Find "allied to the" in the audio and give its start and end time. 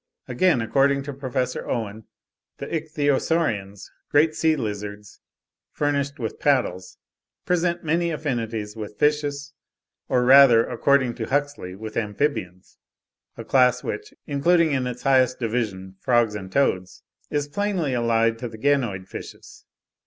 17.93-18.57